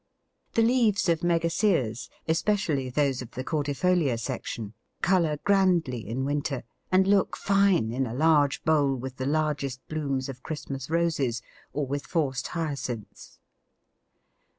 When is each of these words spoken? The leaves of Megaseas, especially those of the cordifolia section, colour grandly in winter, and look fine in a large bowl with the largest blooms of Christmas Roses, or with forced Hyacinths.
The 0.53 0.63
leaves 0.63 1.07
of 1.09 1.19
Megaseas, 1.21 2.09
especially 2.27 2.89
those 2.89 3.21
of 3.21 3.29
the 3.29 3.43
cordifolia 3.43 4.17
section, 4.19 4.73
colour 5.03 5.37
grandly 5.43 6.07
in 6.07 6.25
winter, 6.25 6.63
and 6.91 7.05
look 7.05 7.37
fine 7.37 7.91
in 7.91 8.07
a 8.07 8.13
large 8.15 8.63
bowl 8.63 8.95
with 8.95 9.17
the 9.17 9.27
largest 9.27 9.87
blooms 9.87 10.27
of 10.27 10.41
Christmas 10.41 10.89
Roses, 10.89 11.43
or 11.71 11.85
with 11.85 12.07
forced 12.07 12.47
Hyacinths. 12.47 13.37